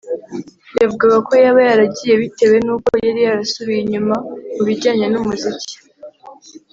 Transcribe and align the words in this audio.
yavugaga 0.81 1.17
ko 1.27 1.33
yaba 1.43 1.61
yaragiye 1.69 2.13
bitewe 2.21 2.57
n’uko 2.65 2.89
yari 3.05 3.21
yarasubiye 3.27 3.79
inyuma 3.81 4.15
mu 4.53 4.61
bijyanye 4.67 5.05
n’umuziki 5.09 5.75